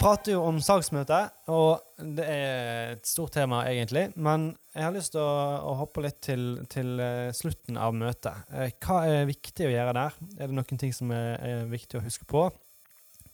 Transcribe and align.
prater 0.00 0.34
jo 0.34 0.40
om 0.48 0.58
salgsmøte, 0.64 1.18
og 1.52 2.06
det 2.16 2.24
er 2.24 2.94
et 2.94 3.06
stort 3.08 3.34
tema, 3.36 3.62
egentlig. 3.68 4.06
Men 4.16 4.50
jeg 4.74 4.86
har 4.86 4.94
lyst 4.94 5.12
til 5.14 5.22
å, 5.22 5.34
å 5.70 5.76
hoppe 5.82 6.04
litt 6.04 6.20
til, 6.24 6.46
til 6.72 7.00
eh, 7.04 7.28
slutten 7.36 7.78
av 7.80 7.94
møtet. 7.96 8.48
Eh, 8.54 8.72
Hva 8.80 9.02
er 9.10 9.28
viktig 9.28 9.68
å 9.68 9.72
gjøre 9.74 9.96
der? 9.98 10.18
Er 10.38 10.50
det 10.50 10.56
noen 10.56 10.80
ting 10.80 10.94
som 10.96 11.12
er, 11.14 11.36
er 11.44 11.70
viktig 11.70 12.00
å 12.00 12.04
huske 12.04 12.28
på? 12.30 12.48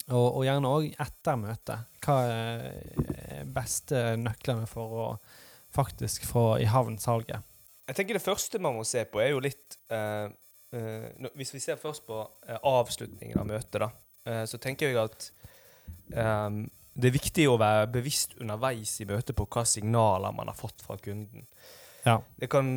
Og, 0.07 0.27
og 0.27 0.45
gjerne 0.47 0.71
òg 0.71 0.89
etter 1.03 1.39
møtet. 1.41 1.99
Hva 2.05 2.21
er 2.31 3.47
beste 3.57 4.15
nøklene 4.21 4.69
for 4.71 4.97
å 5.03 5.07
faktisk 5.75 6.27
få 6.29 6.57
i 6.63 6.69
havn 6.71 6.99
salget? 7.03 7.43
Jeg 7.87 7.99
tenker 7.99 8.19
Det 8.19 8.25
første 8.25 8.59
man 8.63 8.75
må 8.79 8.85
se 8.87 9.05
på, 9.07 9.21
er 9.23 9.33
jo 9.33 9.43
litt 9.43 9.77
eh, 9.95 10.27
eh, 10.75 11.29
Hvis 11.39 11.55
vi 11.55 11.63
ser 11.63 11.79
først 11.79 12.07
på 12.09 12.19
eh, 12.47 12.59
avslutningen 12.59 13.39
av 13.39 13.47
møtet, 13.51 13.79
da, 13.83 13.91
eh, 14.27 14.45
så 14.51 14.59
tenker 14.63 14.91
jeg 14.91 14.99
at 15.03 15.31
eh, 16.13 16.61
det 16.97 17.11
er 17.11 17.17
viktig 17.19 17.49
å 17.51 17.59
være 17.61 17.91
bevisst 17.93 18.39
underveis 18.41 18.95
i 19.05 19.09
møtet 19.09 19.37
på 19.37 19.49
hva 19.53 19.67
signaler 19.69 20.33
man 20.37 20.49
har 20.49 20.57
fått 20.57 20.81
fra 20.85 20.97
kunden. 21.01 21.45
Ja. 22.07 22.21
Det 22.39 22.47
kan 22.47 22.69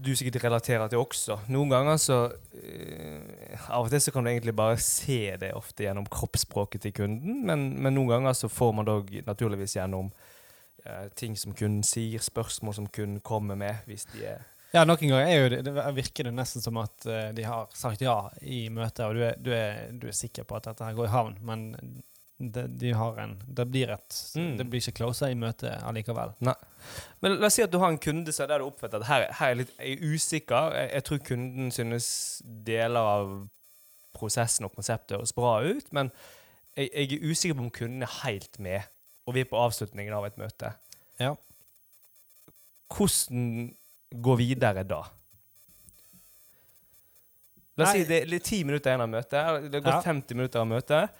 du 0.00 0.14
sikkert 0.16 0.40
relatere 0.44 0.88
til 0.88 1.02
også. 1.02 1.36
Noen 1.52 1.72
ganger 1.72 1.98
så 2.00 2.18
uh, 2.32 3.66
Av 3.68 3.84
og 3.84 3.90
til 3.92 4.00
så 4.00 4.14
kan 4.14 4.24
du 4.24 4.30
egentlig 4.30 4.54
bare 4.56 4.78
se 4.80 5.34
det 5.40 5.52
ofte 5.56 5.84
gjennom 5.84 6.08
kroppsspråket 6.08 6.86
til 6.86 6.94
kunden, 6.96 7.42
men, 7.46 7.70
men 7.76 7.96
noen 7.98 8.14
ganger 8.14 8.38
så 8.38 8.50
får 8.50 8.72
man 8.78 8.88
dog 8.88 9.10
naturligvis 9.26 9.76
gjennom 9.76 10.08
uh, 10.08 11.06
ting 11.18 11.36
som 11.36 11.52
kunden 11.52 11.84
sier, 11.86 12.24
spørsmål 12.24 12.78
som 12.78 12.88
kunden 12.88 13.20
kommer 13.20 13.58
med, 13.58 13.84
hvis 13.90 14.08
de 14.14 14.24
er 14.32 14.46
Ja, 14.72 14.86
noen 14.88 15.00
ganger 15.00 15.28
er 15.28 15.52
det, 15.52 15.62
det 15.68 15.88
virker 15.96 16.28
det 16.28 16.36
nesten 16.36 16.64
som 16.64 16.76
at 16.80 17.06
eh, 17.08 17.30
de 17.32 17.44
har 17.48 17.70
sagt 17.72 18.02
ja 18.04 18.18
i 18.44 18.66
møtet, 18.68 19.00
og 19.06 19.16
du 19.16 19.22
er, 19.24 19.38
du 19.40 19.48
er, 19.56 19.86
du 19.96 20.04
er 20.10 20.16
sikker 20.16 20.44
på 20.44 20.58
at 20.58 20.68
dette 20.68 20.84
her 20.84 20.96
går 20.96 21.08
i 21.08 21.12
havn, 21.14 21.38
men 21.40 21.70
det, 22.38 22.66
de 22.78 22.92
har 22.94 23.16
en, 23.18 23.32
det 23.46 23.66
blir 23.66 23.90
et 23.90 24.16
Mm. 24.38 24.56
Det 24.58 24.66
blir 24.70 24.80
ikke 24.80 24.98
closa 25.00 25.26
i 25.30 25.34
møtet 25.34 25.82
allikevel. 25.82 26.34
Men 27.20 27.38
la 27.40 27.46
oss 27.48 27.56
si 27.58 27.62
at 27.64 27.72
du 27.72 27.78
har 27.82 27.90
en 27.90 27.98
kunde 27.98 28.32
som 28.32 28.46
der 28.48 28.62
du 28.62 28.68
oppfatter 28.68 29.00
at 29.02 29.08
her, 29.08 29.24
her 29.40 29.46
er 29.46 29.54
jeg 29.54 29.58
litt 29.62 29.72
jeg 29.78 29.96
er 29.96 30.14
usikker. 30.14 30.74
Jeg, 30.76 30.90
jeg 30.94 31.04
tror 31.08 31.18
kunden 31.26 31.72
synes 31.74 32.08
deler 32.44 33.00
av 33.00 33.32
prosessen 34.14 34.66
og 34.68 34.74
konseptet 34.74 35.16
høres 35.16 35.34
bra 35.34 35.58
ut, 35.66 35.90
men 35.92 36.12
jeg, 36.76 36.90
jeg 36.94 37.18
er 37.18 37.26
usikker 37.30 37.58
på 37.58 37.66
om 37.66 37.74
kunden 37.74 38.06
er 38.06 38.14
helt 38.22 38.58
med, 38.62 38.86
og 39.26 39.34
vi 39.34 39.42
er 39.42 39.50
på 39.50 39.58
avslutningen 39.58 40.14
av 40.14 40.26
et 40.26 40.38
møte. 40.38 40.72
Ja. 41.18 41.34
Hvordan 42.94 43.74
gå 44.14 44.36
videre 44.40 44.86
da? 44.88 45.02
La 47.78 47.86
oss 47.86 47.94
Nei. 47.94 48.02
si 48.02 48.08
det 48.08 48.22
er 48.26 48.42
ti 48.42 48.62
minutter 48.66 48.90
igjen 48.90 49.04
av 49.04 49.10
møtet. 49.10 49.70
Det 49.70 49.78
har 49.78 49.84
gått 49.84 49.98
Ja. 49.98 50.06
50 50.06 50.38
minutter 50.38 50.62
av 50.62 50.66
møtet. 50.70 51.10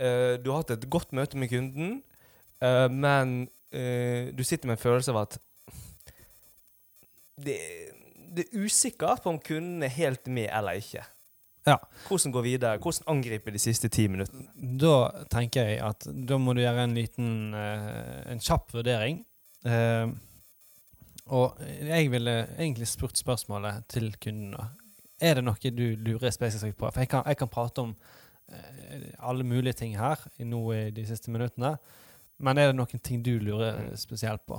Eh, 0.00 0.34
du 0.40 0.50
har 0.50 0.62
hatt 0.62 0.74
et 0.78 0.88
godt 0.92 1.12
møte 1.16 1.36
med 1.36 1.50
kunden, 1.52 1.98
uh, 2.64 2.88
men 2.88 3.42
uh, 3.76 4.30
du 4.32 4.40
sitter 4.46 4.70
med 4.70 4.78
en 4.78 4.80
følelse 4.80 5.12
av 5.12 5.18
at 5.26 5.36
det, 7.40 7.56
det 8.32 8.46
er 8.46 8.64
usikkert 8.64 9.24
på 9.24 9.34
om 9.34 9.40
kunden 9.44 9.84
er 9.84 9.92
helt 9.92 10.28
med 10.32 10.48
eller 10.48 10.80
ikke. 10.80 11.04
Ja. 11.68 11.76
Hvordan 12.06 12.32
går 12.32 12.46
videre? 12.46 12.80
Hvordan 12.80 13.12
angripe 13.12 13.52
de 13.52 13.60
siste 13.60 13.90
ti 13.92 14.06
minuttene? 14.08 14.48
Da 14.80 15.26
tenker 15.32 15.68
jeg 15.68 15.82
at 15.84 16.08
da 16.08 16.38
må 16.40 16.54
du 16.56 16.62
gjøre 16.62 16.86
en 16.86 16.96
liten 16.96 17.52
En 17.54 18.40
kjapp 18.40 18.72
vurdering. 18.72 19.20
Og 21.36 21.60
jeg 21.60 22.10
ville 22.12 22.34
egentlig 22.56 22.88
spurt 22.88 23.20
spørsmålet 23.20 23.84
til 23.92 24.08
kunden. 24.24 24.56
da. 24.56 24.70
Er 25.20 25.36
det 25.36 25.44
noe 25.44 25.72
du 25.76 25.84
lurer 26.00 26.32
spesifikt 26.32 26.80
på? 26.80 26.88
For 26.88 27.04
jeg 27.04 27.12
kan, 27.12 27.22
jeg 27.28 27.36
kan 27.36 27.52
prate 27.52 27.84
om 27.84 27.94
alle 29.18 29.44
mulige 29.46 29.78
ting 29.82 29.96
her 29.98 30.20
nå 30.42 30.62
i 30.74 30.82
de 30.94 31.06
siste 31.06 31.30
minuttene. 31.30 31.76
Men 32.40 32.58
er 32.58 32.70
det 32.70 32.78
noen 32.78 33.02
ting 33.04 33.22
du 33.24 33.36
lurer 33.42 33.92
spesielt 34.00 34.42
på? 34.48 34.58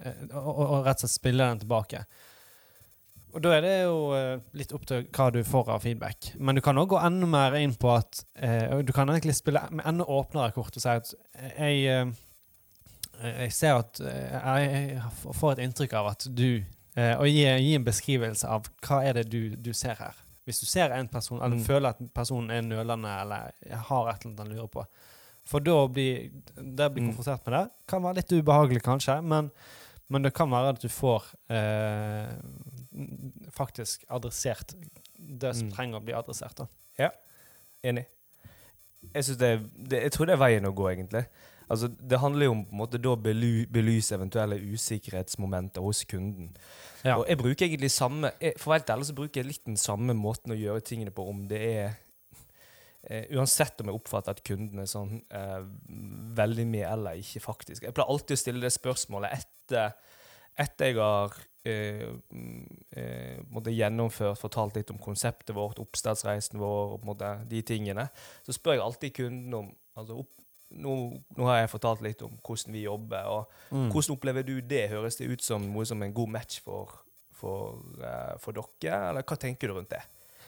Eh, 0.00 0.24
og, 0.32 0.52
og, 0.52 0.62
og 0.66 0.86
rett 0.86 1.02
og 1.02 1.06
slett 1.06 1.20
spille 1.20 1.48
den 1.48 1.62
tilbake. 1.62 2.04
Og 3.32 3.40
da 3.40 3.54
er 3.56 3.62
det 3.64 3.76
jo 3.84 4.00
eh, 4.16 4.42
litt 4.58 4.74
opp 4.76 4.84
til 4.88 5.06
hva 5.08 5.28
du 5.32 5.40
får 5.46 5.70
av 5.72 5.86
feedback. 5.86 6.32
Men 6.36 6.58
du 6.58 6.62
kan 6.64 6.80
òg 6.80 6.90
gå 6.92 7.00
enda 7.00 7.28
mer 7.28 7.56
inn 7.60 7.74
på 7.80 7.94
at 7.94 8.24
eh, 8.36 8.82
Du 8.84 8.92
kan 8.92 9.08
egentlig 9.08 9.38
spille 9.38 9.62
med 9.70 9.86
enda 9.88 10.04
åpnere 10.04 10.52
kort 10.56 10.76
og 10.76 10.84
si 10.84 10.92
at 10.92 11.14
jeg, 11.56 11.86
eh, 11.88 12.12
jeg 13.46 13.54
ser 13.56 13.80
at 13.80 14.02
eh, 14.04 14.36
jeg 14.36 15.32
får 15.38 15.54
et 15.54 15.64
inntrykk 15.64 15.96
av 16.02 16.10
at 16.12 16.28
du 16.28 16.50
eh, 16.60 17.14
Og 17.16 17.24
gi, 17.30 17.46
gi 17.46 17.72
en 17.78 17.88
beskrivelse 17.88 18.52
av 18.52 18.68
hva 18.84 19.00
er 19.06 19.20
det 19.20 19.30
du, 19.32 19.56
du 19.56 19.72
ser 19.76 19.96
her. 20.02 20.20
Hvis 20.46 20.60
du 20.60 20.66
ser 20.66 20.90
en 20.90 21.08
person, 21.08 21.38
eller 21.42 21.56
Mm. 21.56 21.64
føler 21.64 21.88
at 21.88 21.98
personen 22.14 22.50
er 22.50 22.62
nølende 22.62 23.08
eller 23.20 23.52
har 23.70 24.08
et 24.10 24.24
eller 24.24 24.32
annet 24.32 24.38
han 24.38 24.48
lurer 24.56 24.68
på. 24.68 24.84
For 25.44 25.60
da 25.60 25.86
blir 25.88 26.30
det 26.56 26.92
blir 26.94 27.02
Mm. 27.02 27.14
konfrontert 27.14 27.46
med 27.46 27.52
det. 27.58 27.70
Kan 27.88 28.02
være 28.02 28.14
litt 28.16 28.32
ubehagelig, 28.32 28.82
kanskje, 28.82 29.22
men, 29.24 29.50
men 30.08 30.22
det 30.22 30.34
kan 30.34 30.50
være 30.50 30.68
at 30.74 30.80
du 30.80 30.88
får 30.88 31.22
eh, 31.50 32.28
faktisk 33.50 34.04
adressert 34.10 34.74
det 35.18 35.54
som 35.56 35.68
Mm. 35.68 35.72
trenger 35.74 36.00
å 36.00 36.04
bli 36.04 36.12
adressert. 36.14 36.54
da. 36.56 36.66
Enig. 37.84 38.04
Jeg, 39.14 39.24
det, 39.38 39.70
det, 39.88 40.02
jeg 40.04 40.12
tror 40.12 40.26
det 40.26 40.32
er 40.34 40.38
veien 40.38 40.64
å 40.64 40.72
gå, 40.72 40.84
egentlig. 40.94 41.24
Altså, 41.72 41.88
det 41.88 42.20
handler 42.20 42.46
jo 42.46 42.52
om 42.52 42.64
på 42.68 42.74
en 42.74 42.80
måte 42.82 43.00
da 43.00 43.14
bely, 43.16 43.64
belyse 43.72 44.14
eventuelle 44.14 44.58
usikkerhetsmomenter 44.60 45.84
hos 45.84 46.04
kunden. 46.08 46.50
Ja. 47.00 47.16
Og 47.16 47.24
jeg 47.28 47.40
bruker 47.40 47.66
egentlig 47.66 47.90
samme 47.90 48.30
jeg, 48.38 48.54
For 48.60 48.70
å 48.70 48.74
være 48.76 48.94
ærlig 48.94 49.08
så 49.08 49.16
bruker 49.16 49.40
jeg 49.40 49.48
litt 49.48 49.64
den 49.66 49.80
samme 49.80 50.14
måten 50.14 50.54
å 50.54 50.58
gjøre 50.58 50.84
tingene 50.86 51.14
på 51.14 51.24
om 51.32 51.46
det 51.50 51.62
er 51.72 52.00
Uh, 53.02 53.24
Uansett 53.34 53.80
om 53.82 53.88
jeg 53.90 53.98
oppfatter 53.98 54.36
at 54.36 54.44
kunden 54.46 54.78
er 54.78 54.86
sånn 54.86 55.16
uh, 55.34 55.64
veldig 56.38 56.62
med 56.70 56.84
eller 56.86 57.18
ikke, 57.18 57.40
faktisk. 57.42 57.82
Jeg 57.82 57.96
pleier 57.96 58.12
alltid 58.12 58.36
å 58.36 58.38
stille 58.38 58.62
det 58.62 58.70
spørsmålet 58.70 59.40
etter, 59.40 59.96
etter 60.62 60.92
jeg 60.92 61.00
har 61.00 61.34
uh, 61.66 63.74
gjennomført, 63.74 64.38
fortalt 64.38 64.78
litt 64.78 64.94
om 64.94 65.02
konseptet 65.02 65.50
vårt, 65.56 65.82
oppstartsreisen 65.82 66.62
vår, 66.62 67.02
måte 67.02 67.32
de 67.50 67.64
tingene. 67.66 68.06
Så 68.46 68.54
spør 68.54 68.78
jeg 68.78 68.86
alltid 68.86 69.18
kunden 69.18 69.58
om 69.58 69.74
altså 69.98 70.22
opp, 70.22 70.30
nå, 70.72 70.94
nå 71.36 71.46
har 71.48 71.62
jeg 71.62 71.70
fortalt 71.72 72.02
litt 72.04 72.22
om 72.24 72.32
hvordan 72.44 72.72
vi 72.72 72.84
jobber. 72.86 73.28
og 73.28 73.50
Mm. 73.72 73.90
hvordan 73.90 74.16
opplever 74.16 74.42
du 74.46 74.60
det? 74.60 74.88
Høres 74.90 75.16
det 75.16 75.28
ut 75.30 75.42
som 75.42 75.62
noe 75.72 75.84
som 75.88 76.02
en 76.02 76.12
god 76.12 76.28
match 76.28 76.60
for, 76.60 76.90
for, 77.32 77.78
uh, 78.00 78.34
for 78.38 78.52
dere, 78.52 78.98
eller 79.10 79.22
hva 79.22 79.36
tenker 79.36 79.68
du 79.68 79.74
rundt 79.74 79.90
det? 79.90 80.02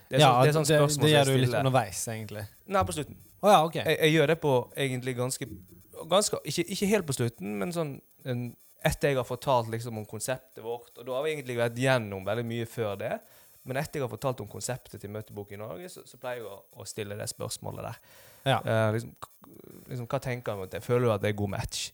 Det 0.09 0.19
er 0.19 0.21
ja, 0.21 0.33
sånn, 0.33 0.43
det, 0.43 0.49
er 0.49 0.53
sånn 0.53 0.67
det, 0.69 0.77
spørsmål 0.79 1.07
det 1.07 1.13
som 1.13 1.15
gjør 1.15 1.31
du 1.31 1.45
litt 1.45 1.55
underveis, 1.59 2.03
egentlig. 2.13 2.43
Nei, 2.67 2.83
på 2.85 2.93
slutten. 2.97 3.17
Å 3.41 3.53
ja, 3.55 3.63
OK. 3.65 3.79
Jeg, 3.81 3.97
jeg 4.01 4.13
gjør 4.15 4.27
det 4.33 4.37
på 4.43 4.53
egentlig 4.77 5.15
ganske, 5.17 5.49
ganske 6.11 6.41
ikke, 6.45 6.65
ikke 6.77 6.91
helt 6.91 7.09
på 7.09 7.17
slutten, 7.17 7.57
men 7.61 7.73
sånn 7.73 7.95
en, 8.29 8.45
etter 8.85 9.11
jeg 9.15 9.17
har 9.17 9.25
fortalt 9.25 9.71
liksom 9.73 9.97
om 9.99 10.05
konseptet 10.07 10.61
vårt. 10.65 10.93
Og 10.99 11.09
da 11.09 11.17
har 11.17 11.25
vi 11.25 11.33
egentlig 11.33 11.57
vært 11.57 11.81
gjennom 11.81 12.25
veldig 12.27 12.45
mye 12.45 12.69
før 12.69 12.99
det. 13.01 13.15
Men 13.65 13.81
etter 13.81 13.97
jeg 13.99 14.05
har 14.05 14.13
fortalt 14.13 14.43
om 14.45 14.49
konseptet 14.49 15.01
til 15.01 15.13
Møtebok 15.13 15.55
i 15.57 15.61
Norge, 15.61 15.89
så, 15.89 16.03
så 16.05 16.19
pleier 16.21 16.43
jeg 16.43 16.51
å, 16.51 16.59
å 16.77 16.85
stille 16.89 17.17
det 17.17 17.31
spørsmålet 17.33 17.87
der. 17.89 18.01
Ja. 18.45 18.61
Uh, 18.61 18.93
liksom, 18.95 19.13
liksom, 19.89 20.09
hva 20.11 20.21
tenker 20.23 20.55
du 20.55 20.65
om 20.65 20.71
det? 20.71 20.83
Føler 20.85 21.07
du 21.07 21.13
at 21.15 21.25
det 21.25 21.33
er 21.33 21.39
god 21.39 21.55
match? 21.57 21.91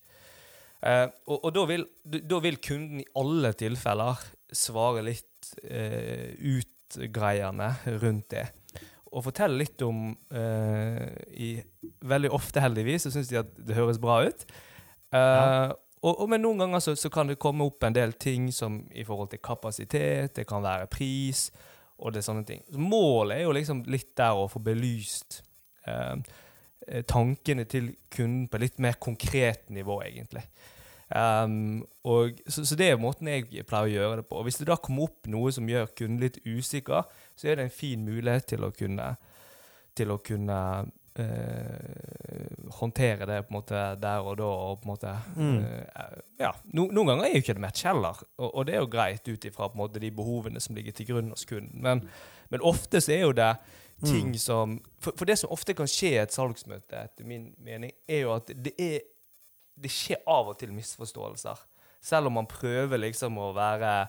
Uh, 0.81 1.09
og 1.29 1.45
og 1.45 1.55
da, 1.55 1.67
vil, 1.69 1.85
da 2.05 2.41
vil 2.41 2.61
kunden 2.65 3.03
i 3.03 3.09
alle 3.21 3.53
tilfeller 3.59 4.23
svare 4.57 5.05
litt 5.07 5.53
uh, 5.65 6.31
utgreiende 6.57 7.75
rundt 8.03 8.31
det. 8.35 8.49
Og 9.11 9.25
fortelle 9.27 9.59
litt 9.59 9.83
om 9.83 10.13
i, 10.31 11.49
Veldig 12.07 12.29
ofte, 12.31 12.63
heldigvis, 12.63 13.03
så 13.03 13.11
syns 13.11 13.27
de 13.27 13.41
at 13.41 13.49
det 13.59 13.75
høres 13.75 13.99
bra 13.99 14.21
ut. 14.23 14.45
Ja. 15.11 15.73
og, 15.99 16.13
og 16.13 16.29
Men 16.31 16.45
noen 16.45 16.63
ganger 16.63 16.85
så, 16.85 16.95
så 16.95 17.11
kan 17.11 17.27
det 17.27 17.41
komme 17.43 17.67
opp 17.67 17.83
en 17.83 17.97
del 17.97 18.15
ting 18.23 18.53
som 18.55 18.77
i 18.95 19.03
forhold 19.03 19.33
til 19.33 19.43
kapasitet, 19.43 20.37
det 20.39 20.47
kan 20.47 20.63
være 20.63 20.87
pris, 20.95 21.49
og 22.01 22.15
det 22.15 22.23
er 22.23 22.27
sånne 22.29 22.47
ting. 22.49 22.63
Så 22.71 22.81
målet 22.81 23.41
er 23.41 23.45
jo 23.45 23.57
liksom 23.57 23.83
litt 23.91 24.13
der 24.19 24.39
å 24.39 24.47
få 24.51 24.63
belyst 24.65 25.41
eh, 25.89 26.17
tankene 27.09 27.67
til 27.69 27.93
kunden 28.13 28.47
på 28.51 28.61
litt 28.63 28.79
mer 28.83 28.97
konkret 29.03 29.69
nivå, 29.73 30.01
egentlig. 30.07 30.45
Um, 31.11 31.83
og, 32.07 32.39
så, 32.47 32.63
så 32.65 32.77
det 32.79 32.87
er 32.93 33.01
måten 33.03 33.27
jeg 33.27 33.65
pleier 33.67 33.89
å 33.89 33.91
gjøre 33.91 34.21
det 34.21 34.27
på. 34.31 34.39
Og 34.39 34.47
Hvis 34.47 34.61
det 34.61 34.69
da 34.71 34.79
kommer 34.79 35.09
opp 35.09 35.27
noe 35.31 35.51
som 35.55 35.69
gjør 35.69 35.91
kunden 35.99 36.23
litt 36.23 36.39
usikker, 36.47 37.09
så 37.35 37.51
er 37.51 37.59
det 37.59 37.67
en 37.67 37.75
fin 37.75 38.05
mulighet 38.07 38.53
til 38.53 38.67
å 38.67 38.71
kunne, 38.75 39.09
til 39.99 40.15
å 40.15 40.21
kunne 40.23 40.61
eh, 41.21 42.71
håndtere 42.81 43.27
det 43.29 43.41
på 43.47 43.53
en 43.55 43.59
måte 43.59 43.81
der 44.01 44.27
og 44.27 44.37
da. 44.39 44.45
og 44.45 44.81
på 44.83 44.89
en 44.89 44.93
måte 44.95 45.15
Mm. 45.37 45.59
eh, 45.65 46.17
ja, 46.41 46.53
no, 46.73 46.87
Noen 46.93 47.07
ganger 47.07 47.25
er 47.25 47.35
jo 47.35 47.43
ikke 47.45 47.55
det 47.59 47.65
match 47.65 47.85
heller, 47.85 48.23
og, 48.39 48.55
og 48.55 48.67
det 48.67 48.75
er 48.75 48.81
jo 48.81 48.91
greit 48.93 49.29
ut 49.29 49.45
ifra 49.45 49.69
de 49.93 50.11
behovene 50.11 50.61
som 50.61 50.75
ligger 50.77 50.93
til 50.93 51.07
grunn 51.07 51.31
hos 51.31 51.45
kunden. 51.45 51.81
Men, 51.83 52.09
men 52.51 52.61
ofte 52.63 53.01
så 53.01 53.13
er 53.13 53.21
jo 53.27 53.33
det 53.33 53.57
ting 54.05 54.29
Mm. 54.33 54.39
som 54.39 54.81
for, 54.99 55.13
for 55.17 55.25
det 55.27 55.39
som 55.39 55.51
ofte 55.53 55.75
kan 55.75 55.87
skje 55.87 56.11
i 56.15 56.21
et 56.23 56.33
salgsmøte, 56.33 56.97
etter 56.97 57.25
min 57.25 57.55
mening, 57.59 57.93
er 58.09 58.23
jo 58.23 58.33
at 58.35 58.47
det 58.49 58.73
er 58.79 59.01
det 59.81 59.91
skjer 59.91 60.21
av 60.29 60.49
og 60.49 60.59
til 60.59 60.73
misforståelser. 60.73 61.57
Selv 62.01 62.27
om 62.27 62.33
man 62.33 62.47
prøver 62.47 62.97
liksom 63.01 63.37
å 63.39 63.53
være 63.57 64.09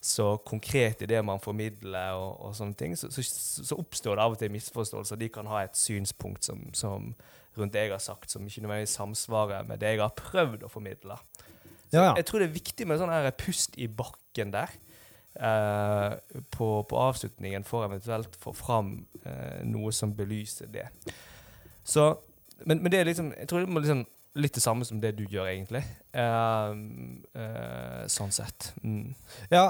så 0.00 0.36
konkret 0.46 1.02
i 1.02 1.08
det 1.10 1.22
man 1.24 1.40
formidler, 1.42 2.16
og, 2.18 2.40
og 2.46 2.54
sånne 2.56 2.76
ting, 2.78 2.94
så, 2.98 3.10
så, 3.10 3.24
så, 3.24 3.78
oppstår 3.78 4.16
det 4.16 4.24
av 4.24 4.36
og 4.36 4.40
til 4.40 4.52
misforståelser. 4.54 5.20
De 5.20 5.30
kan 5.32 5.48
ha 5.50 5.64
et 5.64 5.78
synspunkt 5.78 6.46
som, 6.46 6.62
som 6.76 7.12
rundt 7.56 7.74
det 7.74 7.86
jeg 7.86 7.94
har 7.94 8.02
sagt, 8.02 8.30
som 8.30 8.46
ikke 8.46 8.64
nødvendigvis 8.64 8.96
samsvarer 8.98 9.66
med 9.68 9.80
det 9.82 9.94
jeg 9.94 10.02
har 10.04 10.16
prøvd 10.18 10.66
å 10.66 10.72
formidle. 10.72 11.18
Ja, 11.92 12.02
ja. 12.02 12.12
Jeg 12.18 12.26
tror 12.28 12.42
det 12.42 12.50
er 12.50 12.58
viktig 12.58 12.88
med 12.88 13.00
sånn 13.00 13.14
her 13.14 13.30
pust 13.38 13.78
i 13.80 13.88
bakken 13.88 14.52
der. 14.54 14.74
Eh, 15.36 16.12
på, 16.50 16.66
på, 16.88 16.96
avslutningen 16.96 17.64
for 17.64 17.84
eventuelt 17.84 18.36
få 18.40 18.54
fram 18.56 18.94
eh, 19.20 19.60
noe 19.68 19.92
som 19.92 20.14
belyser 20.16 20.70
det. 20.72 20.86
Så, 21.84 22.08
men, 22.64 22.80
men, 22.80 22.88
det 22.90 23.00
er 23.00 23.08
liksom 23.10 23.28
Jeg 23.36 23.48
tror 23.48 23.60
det 23.62 23.68
må 23.68 23.82
liksom 23.84 24.06
litt 24.36 24.56
det 24.56 24.62
samme 24.62 24.84
som 24.84 25.00
det 25.00 25.14
du 25.18 25.24
gjør, 25.24 25.48
egentlig. 25.50 25.82
Uh, 26.16 26.72
uh, 27.36 28.02
sånn 28.10 28.34
sett. 28.34 28.70
Mm. 28.84 29.14
Ja, 29.52 29.66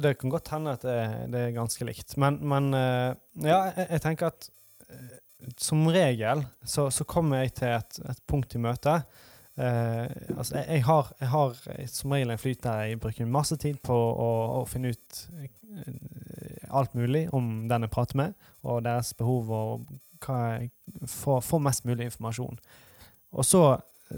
det 0.00 0.16
kan 0.20 0.32
godt 0.32 0.50
hende 0.54 0.74
at 0.78 0.84
det, 0.84 1.42
er 1.44 1.56
ganske 1.56 1.86
likt. 1.88 2.16
Men, 2.20 2.40
men 2.42 2.70
uh, 2.74 3.14
ja, 3.44 3.60
jeg, 3.78 4.02
tenker 4.04 4.32
at 4.32 4.50
som 5.60 5.86
regel 5.94 6.42
så, 6.66 6.88
så, 6.90 7.06
kommer 7.06 7.44
jeg 7.44 7.54
til 7.60 7.76
et, 7.76 8.00
et 8.10 8.22
punkt 8.26 8.56
i 8.58 8.62
møtet. 8.62 9.06
altså, 9.58 10.56
jeg, 10.56 10.66
jeg, 10.68 10.82
har, 10.86 11.12
jeg, 11.20 11.28
har, 11.28 11.60
som 11.90 12.14
regel 12.14 12.34
en 12.34 12.40
flyt 12.42 12.62
der 12.62 12.82
jeg 12.88 13.00
bruker 13.02 13.30
masse 13.30 13.56
tid 13.58 13.78
på 13.82 13.94
å, 13.94 14.28
å 14.58 14.66
finne 14.70 14.92
ut 14.94 15.22
alt 16.74 16.94
mulig 16.94 17.28
om 17.34 17.68
den 17.70 17.86
jeg 17.86 17.92
prater 17.94 18.18
med, 18.18 18.34
og 18.66 18.82
deres 18.86 19.12
behov, 19.18 19.50
og 19.50 19.86
hva 20.24 20.38
jeg 20.56 20.70
får, 21.06 21.42
får 21.46 21.62
mest 21.64 21.86
mulig 21.88 22.08
informasjon. 22.08 22.58
Og 23.36 23.46
så 23.46 23.62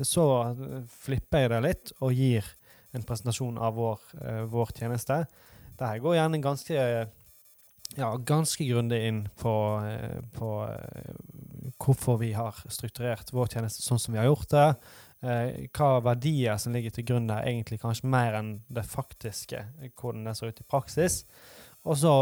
så 0.07 0.25
flipper 1.03 1.45
jeg 1.45 1.53
det 1.53 1.61
litt 1.65 1.93
og 2.01 2.15
gir 2.15 2.47
en 2.97 3.07
presentasjon 3.07 3.59
av 3.59 3.77
vår, 3.79 4.03
uh, 4.23 4.45
vår 4.51 4.75
tjeneste. 4.79 5.25
Der 5.81 6.03
går 6.03 6.19
gjerne 6.19 6.43
ganske 6.43 6.87
ja, 7.99 8.09
ganske 8.23 8.65
grundig 8.67 9.01
inn 9.09 9.21
på, 9.39 9.53
uh, 9.83 10.19
på 10.35 10.51
uh, 10.67 11.71
hvorfor 11.81 12.21
vi 12.23 12.33
har 12.37 12.59
strukturert 12.71 13.33
vår 13.35 13.55
tjeneste 13.55 13.85
sånn 13.85 14.03
som 14.03 14.15
vi 14.15 14.21
har 14.23 14.31
gjort 14.31 14.51
det. 14.57 14.67
hva 15.21 16.01
verdier 16.01 16.57
som 16.57 16.73
ligger 16.73 16.95
til 16.97 17.05
grunn 17.05 17.27
der, 17.29 17.45
egentlig 17.45 17.77
kanskje 17.83 18.09
mer 18.09 18.39
enn 18.39 18.63
det 18.73 18.87
faktiske, 18.89 19.59
hvordan 20.01 20.25
det 20.25 20.33
ser 20.39 20.49
ut 20.49 20.63
i 20.63 20.65
praksis. 20.65 21.19
Og 21.85 21.99
så 22.01 22.13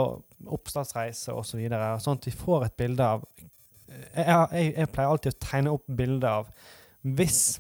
oppstartsreise 0.47 1.31
osv. 1.31 1.53
Så 1.53 1.61
videre, 1.61 1.93
sånn 2.03 2.19
at 2.19 2.26
de 2.26 2.35
får 2.35 2.67
et 2.67 2.76
bilde 2.82 3.06
av 3.06 3.23
jeg, 3.38 4.26
jeg, 4.26 4.73
jeg 4.75 4.91
pleier 4.93 5.12
alltid 5.12 5.32
å 5.32 5.38
tegne 5.47 5.76
opp 5.76 5.87
bilde 6.00 6.32
av 6.41 6.50
hvis, 7.16 7.58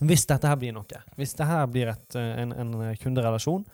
hvis 0.00 0.26
dette 0.28 0.50
her 0.50 0.58
blir 0.60 0.74
noe, 0.76 1.00
hvis 1.18 1.34
dette 1.34 1.48
her 1.48 1.66
blir 1.70 1.92
et, 1.92 2.06
eh, 2.18 2.42
en, 2.42 2.52
en, 2.52 2.76
kunderelasjon, 3.00 3.64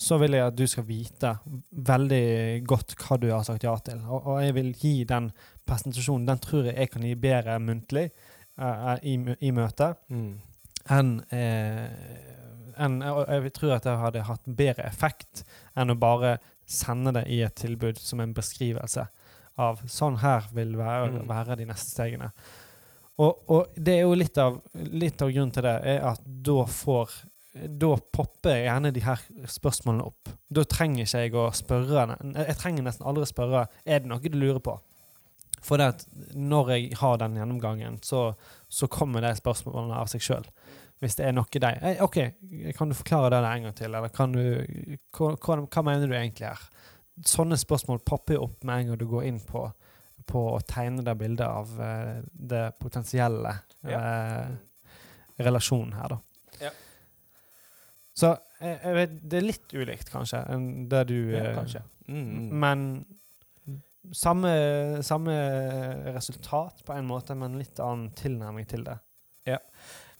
så 0.00 0.16
vil 0.16 0.32
jeg 0.32 0.46
at 0.48 0.56
du 0.56 0.64
skal 0.70 0.86
vite 0.88 1.34
veldig 1.70 2.64
godt 2.68 2.94
hva 3.02 3.18
du 3.20 3.28
har 3.28 3.44
sagt 3.44 3.66
ja 3.66 3.74
til. 3.84 4.00
Og, 4.08 4.30
og 4.32 4.38
jeg 4.40 4.56
vil 4.56 4.70
gi 4.72 4.94
den 5.04 5.28
presentasjonen 5.68 6.24
Den 6.26 6.40
tror 6.40 6.70
jeg 6.70 6.78
jeg 6.78 6.90
kan 6.94 7.04
gi 7.04 7.14
bedre 7.20 7.58
muntlig 7.60 8.06
uh, 8.56 8.96
i, 9.04 9.18
i 9.44 9.52
møtet 9.52 10.00
mm. 10.08 10.30
enn 10.96 11.12
uh, 11.20 12.30
en, 12.80 12.96
Jeg 13.04 13.52
tror 13.52 13.76
at 13.76 13.84
det 13.84 13.98
hadde 14.00 14.24
hatt 14.24 14.48
bedre 14.48 14.88
effekt 14.88 15.44
enn 15.76 15.92
å 15.92 15.98
bare 16.00 16.38
sende 16.64 17.12
det 17.18 17.26
i 17.28 17.42
et 17.44 17.56
tilbud 17.60 18.00
som 18.00 18.22
en 18.24 18.32
beskrivelse 18.32 19.04
av 19.60 19.82
sånn 19.90 20.20
her 20.22 20.46
vil 20.56 20.76
være, 20.78 21.10
mm. 21.12 21.22
være 21.28 21.58
de 21.60 21.66
neste 21.68 21.92
stegene. 21.92 22.30
Og, 23.20 23.42
og, 23.52 23.74
det 23.76 23.98
er 23.98 24.06
jo 24.06 24.16
litt 24.16 24.38
av, 24.40 24.60
litt 24.72 25.20
av 25.20 25.32
grunnen 25.32 25.52
til 25.52 25.66
det, 25.66 25.76
er 25.92 26.06
at 26.08 26.22
da 26.24 26.64
får 26.64 27.12
da 27.50 27.96
popper 28.14 28.60
gjerne 28.62 28.92
de 28.94 29.02
her 29.02 29.22
spørsmålene 29.50 30.06
opp. 30.06 30.30
Da 30.48 30.62
trenger 30.70 31.02
ikke 31.02 31.24
jeg 31.24 31.34
å 31.34 31.48
spørre 31.54 32.04
Jeg 32.22 32.58
trenger 32.60 32.86
nesten 32.86 33.08
aldri 33.10 33.26
å 33.26 33.30
spørre 33.30 33.64
er 33.84 34.04
det 34.04 34.10
noe 34.10 34.22
du 34.22 34.38
lurer 34.38 34.62
på. 34.62 34.76
For 35.60 35.80
det 35.80 35.88
at 35.92 36.04
når 36.38 36.70
jeg 36.76 37.00
har 37.00 37.18
den 37.20 37.36
gjennomgangen, 37.36 37.98
så, 38.06 38.30
så 38.68 38.88
kommer 38.88 39.24
de 39.24 39.34
spørsmålene 39.36 39.98
av 39.98 40.08
seg 40.12 40.24
sjøl. 40.24 40.46
Hvis 41.00 41.16
det 41.18 41.26
er 41.26 41.34
noe 41.36 41.60
de 41.64 41.72
hey, 41.82 41.98
OK, 42.04 42.18
kan 42.76 42.90
du 42.90 42.96
forklare 42.96 43.32
det 43.34 43.50
en 43.50 43.66
gang 43.66 43.76
til? 43.76 43.94
Eller 43.98 44.14
kan 44.14 44.32
du 44.36 44.40
hva, 45.16 45.34
hva, 45.34 45.60
hva 45.64 45.84
mener 45.84 46.06
du 46.06 46.16
egentlig 46.16 46.48
her? 46.52 46.64
Sånne 47.26 47.58
spørsmål 47.60 48.00
popper 48.06 48.38
jo 48.38 48.46
opp 48.46 48.64
med 48.64 48.78
en 48.78 48.92
gang 48.92 49.00
du 49.00 49.08
går 49.10 49.26
inn 49.28 49.40
på 49.44 49.66
på 50.30 50.42
å 50.54 50.60
tegne 50.66 51.04
det 51.06 51.14
bildet 51.18 51.46
av 51.46 51.72
uh, 51.80 52.18
det 52.32 52.64
potensielle 52.80 53.54
ja. 53.88 54.00
uh, 54.00 54.90
relasjonen 55.40 55.94
her, 55.98 56.14
da. 56.14 56.20
Ja. 56.66 56.72
Så 58.20 58.34
jeg, 58.60 58.74
jeg, 58.74 58.96
vet, 58.98 59.16
det 59.32 59.38
er 59.38 59.46
litt 59.46 59.72
ulikt, 59.74 60.10
kanskje, 60.12 60.42
enn 60.52 60.68
det 60.90 61.06
du 61.08 61.16
ja, 61.32 61.44
eh, 61.44 61.54
kanskje. 61.56 61.80
Mm, 62.10 62.26
mm. 62.26 62.50
Men 62.64 62.82
samme, 64.16 64.50
samme, 65.06 65.36
resultat 66.12 66.82
på 66.84 66.96
en 66.96 67.08
måte, 67.08 67.36
men 67.38 67.56
litt 67.60 67.80
annen 67.80 68.10
tilnærming 68.18 68.68
til 68.68 68.84
det. 68.84 68.98
Ja. 69.48 69.60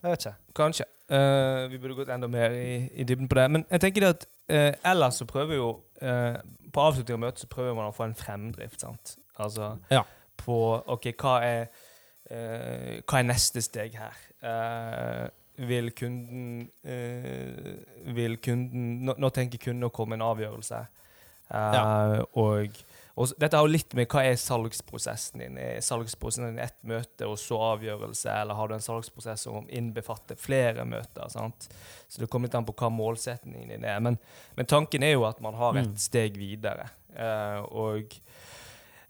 Jeg 0.00 0.14
vet 0.14 0.24
ikke. 0.24 0.34
Kanskje. 0.56 0.88
Uh, 1.10 1.66
vi 1.68 1.80
burde 1.82 1.96
gått 1.98 2.12
enda 2.14 2.28
mer 2.30 2.54
i, 2.54 2.86
i, 2.94 3.04
dybden 3.04 3.28
på 3.28 3.36
det. 3.36 3.48
Men 3.50 3.66
jeg 3.66 3.82
tenker 3.82 4.04
det 4.04 4.10
at 4.14 4.26
uh, 4.30 4.92
ellers 4.92 5.18
så 5.20 5.26
prøver 5.26 5.58
jo 5.58 5.70
uh, 6.04 6.36
På 6.70 6.84
avslutning 6.86 7.18
av 7.18 7.24
møtet 7.24 7.42
så 7.42 7.48
prøver 7.50 7.74
man 7.74 7.90
å 7.90 7.96
få 7.96 8.06
en 8.06 8.14
fremdrift. 8.16 8.80
sant? 8.84 9.16
Altså 9.38 9.74
ja. 9.90 10.04
på 10.40 10.56
OK, 10.94 11.12
hva 11.20 11.36
er, 11.46 11.68
uh, 12.30 12.96
hva 13.04 13.20
er 13.20 13.28
neste 13.28 13.62
steg 13.64 13.98
her? 14.00 14.24
Uh, 14.40 15.28
vil 15.68 15.90
kunden 15.92 16.70
uh, 16.88 18.14
Vil 18.16 18.38
kunden 18.40 19.04
nå, 19.04 19.16
nå, 19.20 19.30
tenker 19.34 19.60
kunden 19.60 19.90
å 19.90 19.94
komme 19.94 20.16
en 20.16 20.24
avgjørelse. 20.24 20.86
Ja. 21.50 22.22
Og, 22.38 22.76
og, 23.18 23.32
dette 23.42 23.58
har 23.58 23.66
litt 23.66 23.94
med 23.98 24.06
hva 24.12 24.22
er 24.22 24.36
salgsprosessen 24.38 25.42
din. 25.42 25.56
Er 25.58 25.80
salgsprosessen 25.82 26.52
din 26.52 26.62
ett 26.62 26.78
møte 26.86 27.26
og 27.26 27.34
så 27.42 27.58
avgjørelse, 27.72 28.30
eller 28.30 28.54
har 28.54 28.70
du 28.70 28.76
en 28.76 28.84
salgsprosess 28.84 29.48
som 29.48 29.66
innbefatter 29.66 30.38
flere 30.38 30.86
møter? 30.86 31.26
sant? 31.32 31.66
Så 32.08 32.22
det 32.22 32.30
kommer 32.30 32.48
litt 32.48 32.54
an 32.56 32.68
på 32.68 32.76
hva 32.78 32.92
målsetningen 32.94 33.74
din 33.74 33.88
er. 33.88 33.98
Men, 34.04 34.20
men 34.56 34.70
tanken 34.70 35.04
er 35.04 35.16
jo 35.16 35.26
at 35.28 35.42
man 35.42 35.58
har 35.58 35.82
et 35.82 35.90
mm. 35.90 35.98
steg 36.00 36.38
videre. 36.38 36.86
og 37.74 38.14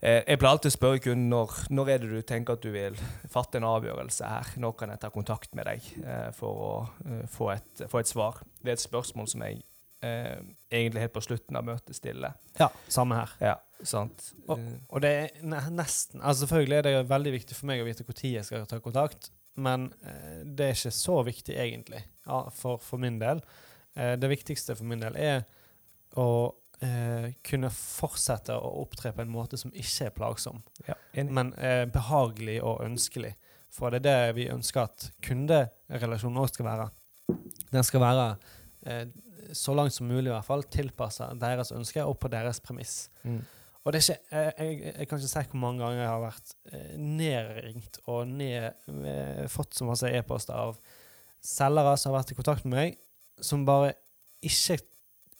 jeg 0.01 0.39
pleier 0.41 0.55
alltid 0.55 0.71
å 0.71 0.73
spørre 0.73 1.01
kunden 1.05 1.27
når, 1.29 1.57
når 1.69 1.89
er 1.93 1.99
det 2.01 2.07
du 2.09 2.21
tenker 2.25 2.57
at 2.57 2.63
du 2.65 2.71
vil 2.73 2.95
fatte 3.29 3.59
en 3.59 3.67
avgjørelse 3.69 4.29
her. 4.31 4.53
Når 4.63 4.77
kan 4.79 4.93
jeg 4.93 5.01
ta 5.03 5.11
kontakt 5.13 5.53
med 5.57 5.69
deg 5.69 5.91
eh, 6.01 6.29
for 6.33 6.63
å 6.65 6.71
uh, 7.05 7.19
få, 7.29 7.51
et, 7.53 7.83
få, 7.85 8.01
et, 8.01 8.09
svar? 8.09 8.39
Det 8.61 8.73
er 8.73 8.79
et 8.79 8.83
spørsmål 8.83 9.29
som 9.29 9.43
jeg 9.45 9.61
eh, 10.01 10.39
egentlig 10.71 11.05
helt 11.05 11.13
på 11.13 11.23
slutten 11.25 11.59
av 11.59 11.67
møtet 11.67 11.97
stiller. 11.97 12.37
Ja, 12.59 12.69
samme 12.91 13.19
her. 13.21 13.35
Ja, 13.41 13.55
sant. 13.85 14.31
Og, 14.47 14.61
og 14.89 15.03
det 15.03 15.11
er 15.11 15.69
nesten 15.73 16.21
altså 16.21 16.45
Selvfølgelig 16.45 16.79
er 16.79 16.87
det 16.87 17.09
veldig 17.09 17.35
viktig 17.37 17.57
for 17.57 17.69
meg 17.71 17.83
å 17.83 17.87
vite 17.87 18.05
når 18.05 18.25
jeg 18.25 18.47
skal 18.47 18.67
ta 18.69 18.81
kontakt, 18.83 19.31
men 19.61 19.89
eh, 20.01 20.41
det 20.45 20.67
er 20.67 20.77
ikke 20.77 20.95
så 20.95 21.19
viktig 21.27 21.57
egentlig 21.57 22.01
ja, 22.01 22.45
for, 22.55 22.81
for, 22.81 23.01
min 23.01 23.19
del. 23.21 23.43
Eh, 23.95 24.15
det 24.19 24.31
viktigste 24.31 24.77
for 24.79 24.87
min 24.87 25.03
del 25.03 25.17
er 25.19 25.45
å 26.19 26.27
eh, 26.85 27.31
kunne 27.45 27.71
fortsette 27.73 28.55
å 28.55 28.73
opptre 28.81 29.13
på 29.15 29.23
en 29.23 29.31
måte 29.31 29.59
som 29.59 29.73
ikke 29.73 30.09
er 30.09 30.15
plagsom, 30.15 30.61
ja, 30.87 30.97
men 31.29 31.53
eh, 31.59 31.85
behagelig 31.91 32.59
og 32.63 32.83
ønskelig. 32.85 33.35
For 33.71 33.93
det 33.93 34.01
er 34.01 34.07
det 34.07 34.35
vi 34.35 34.49
ønsker 34.51 34.83
at 34.83 35.07
kunderelasjonen 35.23 36.41
òg 36.41 36.49
skal 36.51 36.67
være. 36.67 36.89
Den 37.71 37.85
skal 37.87 38.03
være 38.03 38.25
eh, 38.83 39.05
så 39.55 39.75
langt 39.75 39.95
som 39.95 40.09
mulig 40.09 40.29
i 40.29 40.33
hvert 40.33 40.47
fall 40.47 40.65
tilpassa 40.71 41.31
deres 41.39 41.71
ønsker 41.75 42.07
og 42.07 42.17
på 42.19 42.31
deres 42.31 42.59
premiss. 42.63 43.05
Mm. 43.23 43.39
Og 43.81 43.93
det 43.93 44.01
er 44.01 44.03
ikke, 44.03 44.35
jeg, 44.37 44.51
jeg, 44.57 44.93
jeg, 44.99 45.07
kan 45.09 45.21
ikke 45.21 45.31
si 45.31 45.43
hvor 45.51 45.61
mange 45.63 45.81
ganger 45.81 46.03
jeg 46.03 46.11
har 46.11 46.21
vært 46.21 46.51
eh, 46.69 46.91
nedringt 46.99 48.01
og 48.11 48.27
ned, 48.29 48.67
eh, 49.09 49.45
fått 49.49 49.77
så 49.77 49.87
masse 49.87 50.11
e-poster 50.11 50.53
av 50.53 50.77
selgere 51.41 51.95
som 51.97 52.11
har 52.11 52.19
vært 52.19 52.33
i 52.35 52.37
kontakt 52.37 52.67
med 52.67 52.77
meg, 52.77 52.99
som 53.41 53.65
bare 53.65 53.95
ikke 54.45 54.77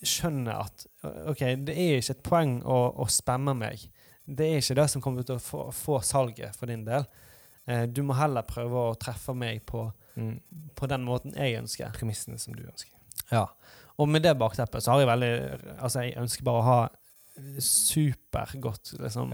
skjønner 0.07 0.63
at 0.63 0.85
OK, 1.29 1.43
det 1.65 1.75
er 1.75 1.99
ikke 1.99 2.15
et 2.15 2.23
poeng 2.25 2.55
å, 2.65 2.77
å 3.01 3.07
spamme 3.11 3.53
meg. 3.57 3.83
Det 4.25 4.47
er 4.47 4.61
ikke 4.61 4.77
det 4.79 4.87
som 4.93 5.03
kommer 5.03 5.25
til 5.27 5.37
å 5.37 5.43
få, 5.43 5.67
få 5.75 5.99
salget 6.05 6.57
for 6.57 6.71
din 6.71 6.85
del. 6.87 7.05
Eh, 7.69 7.83
du 7.89 8.01
må 8.05 8.15
heller 8.17 8.47
prøve 8.47 8.87
å 8.91 8.95
treffe 8.99 9.35
meg 9.37 9.63
på, 9.69 9.85
mm. 10.15 10.33
på, 10.77 10.89
den 10.89 11.05
måten 11.05 11.35
jeg 11.37 11.59
ønsker. 11.59 11.93
Premissene 11.97 12.39
som 12.41 12.55
du 12.57 12.63
ønsker. 12.65 12.93
Ja. 13.31 13.47
Og 14.01 14.09
med 14.09 14.25
det 14.25 14.33
bakteppet 14.39 14.83
så 14.83 14.95
har 14.95 15.03
jeg 15.03 15.11
veldig 15.11 15.33
Altså, 15.77 16.05
jeg 16.05 16.17
ønsker 16.21 16.45
bare 16.47 16.61
å 16.61 16.65
ha 16.65 16.79
supergodt 17.61 18.95
liksom, 18.99 19.31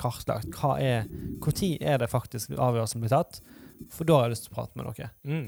kartlagt 0.00 0.48
hva 0.58 0.74
er 0.82 1.04
Når 1.06 1.60
er 1.78 2.00
det 2.02 2.08
faktisk 2.10 2.56
avgjørelsen 2.56 3.04
blir 3.04 3.12
tatt? 3.12 3.38
For 3.92 4.06
da 4.06 4.18
har 4.18 4.26
jeg 4.26 4.34
lyst 4.34 4.46
til 4.48 4.54
å 4.54 4.56
prate 4.56 4.78
med 4.78 4.88
dere. 4.88 5.10
Mm. 5.26 5.46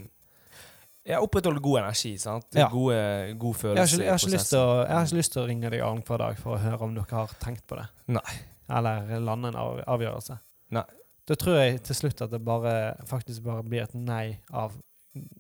Ja, 1.07 1.21
opprettholde 1.23 1.63
god 1.63 1.81
energi. 1.85 2.17
sant? 2.19 2.49
Ja. 2.57 2.67
Gode, 2.73 2.99
god 3.39 3.55
følelse 3.55 4.03
jeg 4.03 4.11
har, 4.11 4.19
ikke, 4.19 4.33
jeg, 4.35 4.91
har 4.91 5.07
ikke, 5.07 5.19
lyst 5.21 5.35
til 5.37 5.43
å 5.43 5.47
ringe 5.47 5.71
deg 5.71 5.85
annenhver 5.87 6.23
dag 6.25 6.41
for 6.41 6.57
å 6.57 6.63
høre 6.63 6.89
om 6.89 6.97
dere 6.97 7.21
har 7.21 7.35
tenkt 7.43 7.67
på 7.71 7.79
det. 7.79 7.87
Nei. 8.17 8.39
Eller 8.67 9.13
lande 9.23 9.53
en 9.53 9.61
av, 9.63 9.81
avgjørelse. 9.95 10.41
Nei. 10.75 10.87
Da 11.27 11.35
tror 11.39 11.57
jeg 11.59 11.81
til 11.87 11.99
slutt 11.99 12.21
at 12.27 12.35
det 12.35 12.43
bare, 12.47 12.75
faktisk 13.07 13.43
bare 13.47 13.65
blir 13.67 13.87
et 13.87 13.95
nei 13.99 14.39
av 14.55 14.75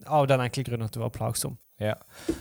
av 0.06 0.26
den 0.28 0.42
enkle 0.44 0.64
grunn 0.66 0.84
at 0.86 0.94
du 0.94 1.00
var 1.02 1.12
plagsom. 1.14 1.56
Ja. 1.82 1.94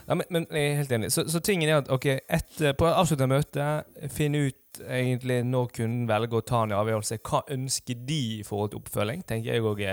ja 0.07 0.15
men, 0.15 0.27
men, 0.31 0.45
jeg 0.51 0.71
er 0.71 0.77
helt 0.79 0.93
enig. 0.95 1.11
Så, 1.13 1.25
så 1.31 1.41
tingen 1.43 1.69
er 1.69 1.81
at 1.81 1.91
ok, 1.91 2.07
et, 2.15 2.61
på 2.79 2.89
avsluttet 2.89 3.31
møte, 3.31 3.69
finne 4.13 4.45
ut 4.49 4.81
egentlig 4.85 5.41
når 5.47 5.71
kunden 5.75 6.05
velger 6.09 6.39
å 6.39 6.45
ta 6.47 6.63
en 6.65 6.75
avgjørelse. 6.77 7.19
Hva 7.25 7.43
ønsker 7.55 8.05
de 8.07 8.21
i 8.39 8.45
forhold 8.47 8.73
til 8.73 8.83
oppfølging? 8.83 9.25
tenker 9.27 9.53
jeg 9.53 9.65
òg 9.65 9.83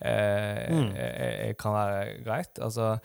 eh, 0.00 0.68
mm. 0.74 1.56
kan 1.58 1.74
være 1.74 2.22
greit. 2.26 2.60
Altså, 2.62 2.96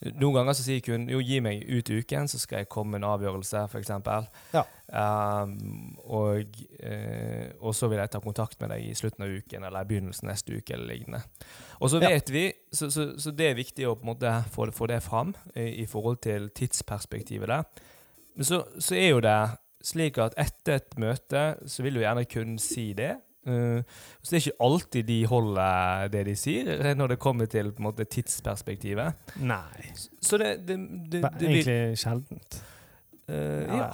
noen 0.00 0.38
ganger 0.38 0.56
så 0.56 0.64
sier 0.64 0.80
kunden 0.80 1.10
jo 1.12 1.20
gi 1.20 1.42
meg 1.44 1.60
ut 1.68 1.90
uken, 1.92 2.28
så 2.30 2.38
skal 2.40 2.62
jeg 2.62 2.70
komme 2.72 2.94
med 2.94 3.02
en 3.02 3.10
avgjørelse, 3.10 3.66
f.eks. 3.68 3.90
Ja. 4.54 4.62
Um, 4.90 5.92
og, 6.08 6.56
eh, 6.80 7.52
og, 7.60 7.74
så 7.76 7.90
vil 7.92 8.00
jeg 8.00 8.10
ta 8.14 8.22
kontakt 8.24 8.56
med 8.62 8.72
deg 8.72 8.86
i 8.88 8.96
slutten 8.96 9.26
av 9.26 9.34
uken 9.36 9.66
eller 9.68 9.84
i 9.84 9.90
begynnelsen 9.90 10.30
neste 10.30 10.56
uke. 10.56 10.72
eller 10.74 10.88
lignende. 10.94 11.20
Og 11.84 11.92
så 11.92 12.00
vet 12.00 12.32
ja. 12.32 12.34
vi, 12.34 12.46
så, 12.72 12.88
så, 12.90 13.10
så, 13.20 13.34
det 13.36 13.50
er 13.50 13.60
viktig 13.60 13.86
å 13.90 13.94
på 13.98 14.06
en 14.06 14.12
måte 14.14 14.32
få, 14.54 14.70
få 14.72 14.88
det 14.88 15.02
fram 15.04 15.34
i, 15.54 15.82
i, 15.84 15.86
forhold 15.86 16.22
til 16.24 16.48
tidsperspektivet 16.56 17.52
der. 17.52 17.68
Men 18.34 18.48
så, 18.48 18.64
så 18.80 18.96
er 18.96 19.10
jo 19.10 19.20
det 19.24 19.40
slik 19.84 20.16
at 20.20 20.36
etter 20.40 20.80
et 20.80 20.96
møte 21.00 21.44
så 21.68 21.84
vil 21.84 22.00
jo 22.00 22.06
gjerne 22.06 22.24
kunden 22.28 22.60
si 22.60 22.90
det. 22.96 23.18
Uh, 23.48 23.80
så 24.20 24.34
det 24.34 24.36
er 24.36 24.42
ikke 24.42 24.66
alltid 24.66 25.06
de 25.08 25.18
holder 25.30 26.10
det 26.12 26.24
de 26.28 26.34
sier, 26.36 26.70
når 26.96 27.14
det 27.14 27.20
kommer 27.22 27.48
til 27.50 27.72
måte, 27.80 28.04
tidsperspektivet. 28.04 29.36
Nei. 29.40 29.92
Så 30.20 30.40
det, 30.40 30.58
det, 30.68 30.76
det, 31.08 31.22
det 31.24 31.48
Egentlig 31.48 32.00
sjeldent. 32.02 32.60
Uh, 33.30 33.64
ja. 33.64 33.90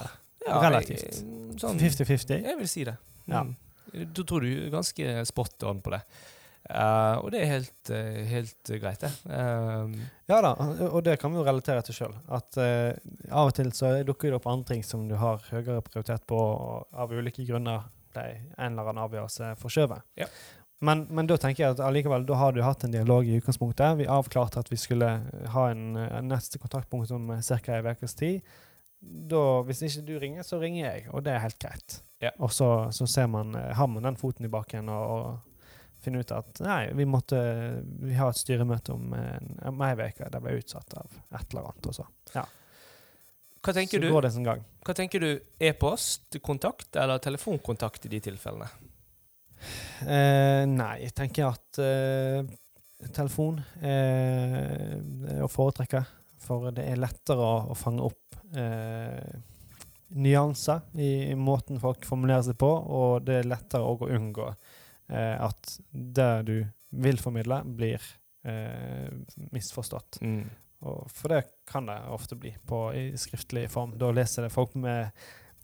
ja. 0.47 0.61
Relativt. 0.67 1.21
50-50? 1.61 2.27
Sånn, 2.27 2.49
jeg 2.49 2.59
vil 2.59 2.71
si 2.71 2.87
det. 2.87 2.97
Ja. 3.27 3.45
Mm. 3.47 3.55
Da 4.11 4.25
tror 4.27 4.43
du 4.43 4.67
ganske 4.73 5.21
spot 5.29 5.63
on 5.69 5.79
på 5.83 5.95
det. 5.95 6.03
Uh, 6.67 7.23
og 7.23 7.31
det 7.31 7.39
er 7.39 7.51
helt, 7.53 7.91
helt 8.27 8.71
greit, 8.83 9.05
det. 9.05 9.11
Ja 10.27 10.41
da, 10.43 10.49
og 10.89 10.99
det 11.07 11.13
kan 11.21 11.31
vi 11.31 11.39
jo 11.39 11.45
relatere 11.47 11.85
til 11.87 11.95
sjøl. 11.95 12.17
At 12.35 12.59
av 12.59 13.47
og 13.47 13.53
til 13.55 13.71
så 13.71 14.01
dukker 14.03 14.33
det 14.33 14.41
opp 14.41 14.49
andre 14.51 14.73
ting 14.73 14.83
som 14.83 15.07
du 15.07 15.15
har 15.21 15.39
høyere 15.53 15.79
prioritet 15.87 16.27
på 16.27 16.41
av 16.91 17.15
ulike 17.15 17.47
grunner 17.47 17.87
ble 18.17 18.27
en 18.57 18.73
eller 18.73 18.89
annen 18.89 19.05
avgjørelse 19.05 19.53
forskjøvet. 19.61 20.07
Ja. 20.19 20.27
Men, 20.79 21.07
men, 21.09 21.25
da 21.25 21.39
tenker 21.41 21.63
jeg 21.63 21.73
at 21.73 21.81
allikevel, 21.81 22.25
da 22.29 22.37
har 22.37 22.53
du 22.53 22.61
hatt 22.61 22.83
en 22.85 22.93
dialog 22.93 23.25
i 23.25 23.39
utgangspunktet. 23.39 23.97
Vi 23.97 24.09
avklarte 24.13 24.61
at 24.61 24.69
vi 24.69 24.77
skulle 24.77 25.09
ha 25.53 25.63
en, 25.71 25.97
en 25.97 26.29
neste 26.29 26.61
kontaktpunkt 26.61 27.11
om 27.15 27.31
ca. 27.41 27.77
en 27.79 27.89
ukes 27.89 28.13
tid. 28.17 28.57
Da, 29.01 29.43
hvis 29.65 29.81
ikke 29.87 30.05
du 30.05 30.15
ringer, 30.21 30.45
så 30.45 30.59
ringer 30.61 30.83
jeg, 30.83 31.07
og 31.13 31.25
det 31.25 31.33
er 31.33 31.41
helt 31.41 31.59
greit. 31.61 31.99
Ja. 32.21 32.33
Og 32.37 32.53
så, 32.53 32.91
så, 32.93 33.07
ser 33.09 33.27
man, 33.29 33.53
har 33.53 33.89
man 33.89 34.05
den 34.05 34.17
foten 34.17 34.45
i 34.45 34.53
baken 34.53 34.89
og, 34.89 35.17
og 35.17 35.57
finner 36.01 36.21
ut 36.21 36.33
at 36.33 36.61
nei, 36.61 36.81
vi 36.97 37.05
måtte 37.09 37.39
vi 38.01 38.15
har 38.17 38.31
et 38.31 38.39
styremøte 38.39 38.93
om 38.93 39.13
en, 39.17 39.53
om 39.69 39.83
ei 39.85 39.93
uke. 39.97 40.29
Det 40.33 40.41
ble 40.43 40.57
utsatt 40.59 40.97
av 40.97 41.09
et 41.09 41.53
eller 41.53 41.71
annet. 41.71 41.89
Og 41.89 41.97
så. 41.97 42.05
Ja. 42.35 42.45
Hva 43.63 43.73
tenker 43.75 44.03
du? 44.03 44.09
gang. 44.45 44.63
Hva 44.85 44.95
tenker 44.95 45.23
du? 45.23 45.31
E-postkontakt 45.59 46.95
eller 46.95 47.21
telefonkontakt 47.23 48.05
i 48.07 48.13
de 48.15 48.21
tilfellene? 48.29 48.69
Eh, 50.05 50.63
nei, 50.69 50.93
jeg 51.03 51.15
tenker 51.17 51.49
at 51.49 51.81
eh, 51.81 52.45
telefon 53.15 53.59
er 53.81 55.43
å 55.43 55.49
foretrekke. 55.51 56.03
For 56.47 56.71
det 56.71 56.85
er 56.87 56.99
lettere 57.01 57.43
å, 57.43 57.71
å 57.73 57.75
fange 57.75 58.05
opp 58.05 58.37
eh, 58.55 59.39
nyanser 60.15 60.85
i, 60.95 61.31
i, 61.31 61.35
måten 61.35 61.81
folk 61.81 62.05
formulerer 62.07 62.45
seg 62.47 62.59
på, 62.61 62.69
og 62.69 63.25
det 63.27 63.41
er 63.41 63.49
lettere 63.49 63.83
å 63.83 63.97
unngå 64.07 64.47
eh, 64.51 65.35
at 65.35 65.73
det 65.91 66.31
du 66.47 66.55
vil 67.03 67.19
formidle, 67.19 67.61
blir 67.65 68.03
eh, 68.47 69.11
misforstått. 69.51 70.21
Mm. 70.23 70.45
Og 70.85 71.09
for 71.09 71.33
det 71.33 71.41
kan 71.69 71.87
det 71.89 71.97
ofte 72.13 72.37
bli 72.37 72.53
på, 72.67 72.81
i 72.93 73.09
skriftlig 73.17 73.65
form. 73.73 73.95
Da 73.97 74.11
leser 74.13 74.45
det 74.45 74.53
folk 74.53 74.75
med 74.77 75.09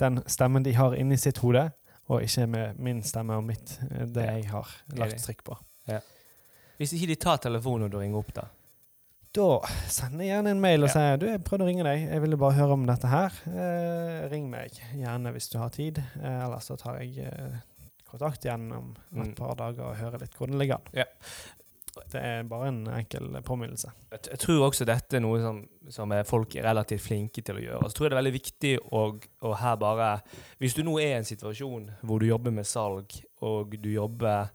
den 0.02 0.24
stemmen 0.26 0.66
de 0.66 0.74
har 0.74 0.96
inni 0.98 1.18
sitt 1.22 1.44
hode, 1.44 1.68
og 2.10 2.26
ikke 2.26 2.48
med 2.50 2.82
min 2.82 3.04
stemme 3.06 3.38
og 3.38 3.46
mitt, 3.46 3.78
eh, 3.92 4.08
det 4.10 4.26
jeg 4.26 4.50
har 4.50 4.74
lagt 4.98 5.22
trykk 5.24 5.46
på. 5.52 5.58
Ja. 5.92 6.02
Hvis 6.80 6.96
ikke 6.98 7.14
de 7.14 7.20
tar 7.22 7.38
telefonen 7.44 7.86
når 7.86 7.94
du 7.94 8.00
ringer 8.02 8.24
opp, 8.24 8.34
da? 8.36 8.48
Da 9.34 9.48
sender 9.90 10.22
jeg 10.22 10.30
gjerne 10.30 10.52
en 10.54 10.62
mail 10.62 10.84
og 10.86 10.92
ja. 10.92 10.94
sier 10.94 11.22
du, 11.22 11.26
jeg 11.32 11.42
prøvde 11.46 11.66
å 11.66 11.70
ringe 11.70 11.86
deg, 11.88 12.04
jeg 12.06 12.22
ville 12.22 12.38
bare 12.38 12.58
høre 12.58 12.76
om 12.76 12.84
dette 12.86 13.10
her. 13.10 13.38
Eh, 13.50 14.18
ring 14.30 14.46
meg 14.52 14.78
gjerne 14.94 15.32
hvis 15.34 15.50
du 15.50 15.58
har 15.58 15.72
tid, 15.74 16.02
eh, 16.20 16.42
ellers 16.44 16.70
så 16.70 16.78
tar 16.78 17.00
jeg 17.02 17.26
eh, 17.32 17.56
kontakt 18.10 18.46
igjen 18.46 18.68
om 18.76 18.92
et 18.94 19.32
mm. 19.32 19.36
par 19.40 19.56
dager 19.58 19.88
og 19.88 19.98
hører 19.98 20.22
litt 20.22 20.38
hvordan 20.38 20.54
det 20.54 20.62
ligger 20.62 20.78
an. 20.78 20.92
Ja. 21.02 21.08
Det 22.14 22.22
er 22.22 22.44
bare 22.48 22.70
en 22.70 22.84
enkel 22.94 23.32
påminnelse. 23.46 23.90
Jeg, 24.12 24.22
jeg 24.32 24.42
tror 24.44 24.68
også 24.68 24.86
dette 24.88 25.18
er 25.18 25.24
noe 25.24 25.40
som, 25.42 25.64
som 25.94 26.14
er 26.14 26.28
folk 26.28 26.56
er 26.56 26.68
relativt 26.68 27.06
flinke 27.08 27.42
til 27.46 27.58
å 27.58 27.64
gjøre. 27.64 27.90
Så 27.90 27.98
tror 27.98 28.08
jeg 28.08 28.14
det 28.14 28.18
er 28.18 28.22
veldig 28.22 28.36
viktig 28.38 28.74
å, 28.86 29.04
å 29.50 29.56
her 29.60 29.80
bare 29.82 30.12
Hvis 30.62 30.78
du 30.78 30.84
nå 30.86 31.00
er 31.02 31.16
i 31.16 31.20
en 31.22 31.28
situasjon 31.28 31.90
hvor 32.06 32.22
du 32.22 32.30
jobber 32.30 32.54
med 32.56 32.70
salg, 32.70 33.18
og 33.44 33.76
du 33.82 33.90
jobber 33.96 34.54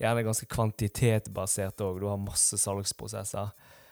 gjerne 0.00 0.24
ganske 0.24 0.48
kvantitetbasert 0.48 1.82
òg, 1.84 2.00
du 2.00 2.08
har 2.08 2.20
masse 2.20 2.56
salgsprosesser, 2.62 3.50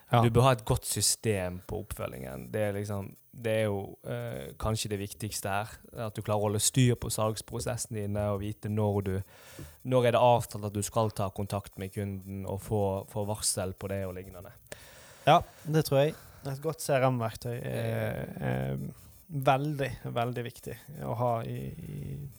ja. 0.09 0.23
Du 0.25 0.31
bør 0.33 0.47
ha 0.47 0.53
et 0.57 0.65
godt 0.65 0.87
system 0.89 1.61
på 1.69 1.83
oppfølgingen. 1.83 2.47
Det 2.53 2.63
er, 2.65 2.77
liksom, 2.79 3.11
det 3.37 3.53
er 3.53 3.67
jo 3.67 3.81
eh, 4.09 4.55
kanskje 4.61 4.93
det 4.95 5.01
viktigste 5.03 5.53
her. 5.53 5.75
At 6.07 6.17
du 6.17 6.23
klarer 6.25 6.41
å 6.41 6.47
holde 6.47 6.63
styr 6.65 6.97
på 7.01 7.11
salgsprosessen 7.13 7.99
dine 7.99 8.25
og 8.33 8.41
vite 8.41 8.73
når 8.73 9.01
du 9.05 9.15
Når 9.89 10.07
er 10.09 10.17
det 10.17 10.23
avtalt 10.23 10.65
at 10.69 10.75
du 10.75 10.81
skal 10.83 11.13
ta 11.13 11.29
kontakt 11.29 11.77
med 11.79 11.93
kunden 11.93 12.47
og 12.49 12.63
få, 12.65 12.83
få 13.13 13.27
varsel 13.29 13.75
på 13.77 13.89
det 13.93 14.07
og 14.07 14.17
lignende. 14.17 14.53
Ja, 15.27 15.43
det 15.65 15.85
tror 15.85 16.07
jeg. 16.07 16.17
Et 16.49 16.63
godt 16.63 16.81
CRM-verktøy 16.81 17.59
er, 17.59 18.25
er 18.41 18.79
veldig, 19.29 19.89
veldig 20.15 20.43
viktig 20.45 20.75
å 21.05 21.15
ha 21.19 21.33
i, 21.45 21.57
i, 21.69 21.97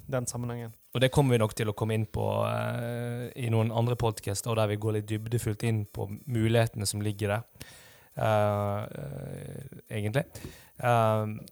den 0.10 0.26
sammenhengen. 0.30 0.72
Og 0.94 1.04
det 1.04 1.12
kommer 1.14 1.36
vi 1.36 1.42
nok 1.42 1.54
til 1.58 1.70
å 1.70 1.76
komme 1.78 1.96
inn 1.98 2.08
på 2.10 2.26
uh, 2.42 3.30
i 3.38 3.50
noen 3.54 3.70
andre 3.76 3.98
podkaster, 4.00 4.58
der 4.58 4.72
vi 4.72 4.80
går 4.82 4.98
litt 4.98 5.10
dybdefullt 5.12 5.66
inn 5.70 5.84
på 5.86 6.08
mulighetene 6.26 6.88
som 6.90 7.04
ligger 7.06 7.36
der, 7.36 7.70
uh, 8.18 8.82
uh, 8.90 9.84
egentlig. 9.90 10.26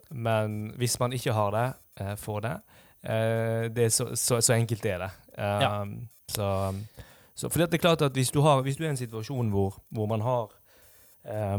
men 0.10 0.54
hvis 0.80 1.00
man 1.00 1.14
ikke 1.14 1.34
har 1.36 1.52
det, 1.52 1.68
får 2.18 2.42
det. 2.46 2.52
det 3.76 3.84
er 3.84 3.90
så, 3.92 4.06
så, 4.16 4.38
så, 4.40 4.54
enkelt 4.54 4.86
er 4.86 5.02
det. 5.04 5.10
Ja. 5.36 5.84
Så, 6.32 6.48
så 7.36 7.50
for 7.50 7.60
det 7.60 7.76
er 7.76 7.82
klart 7.82 8.06
at 8.08 8.16
hvis 8.16 8.32
du, 8.32 8.40
har, 8.46 8.62
hvis 8.62 8.78
du 8.78 8.86
er 8.86 8.88
i 8.88 8.94
en 8.94 9.02
situasjon 9.02 9.50
hvor, 9.52 9.82
hvor 9.92 10.08
man 10.08 10.24
har 10.24 10.54
eh, 11.28 11.58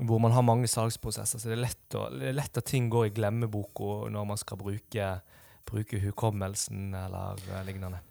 hvor 0.00 0.22
man 0.22 0.34
har 0.34 0.46
mange 0.46 0.68
salgsprosesser, 0.70 1.40
så 1.40 1.50
det 1.50 1.56
er 1.58 1.64
lett, 1.66 1.86
å, 1.98 2.08
det 2.14 2.30
er 2.30 2.38
lett 2.38 2.60
at 2.60 2.68
ting 2.70 2.88
går 2.92 3.10
i 3.10 3.14
glemmeboka 3.16 4.10
når 4.12 4.28
man 4.32 4.40
skal 4.40 4.60
bruke, 4.60 5.10
bruke 5.68 6.00
hukommelsen 6.02 6.94
eller 6.96 7.40
uh, 7.50 7.60
lignende. 7.66 8.02